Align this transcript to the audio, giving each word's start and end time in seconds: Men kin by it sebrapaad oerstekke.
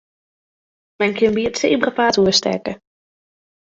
Men 1.01 1.13
kin 1.21 1.35
by 1.37 1.43
it 1.49 1.59
sebrapaad 1.61 2.15
oerstekke. 2.25 2.71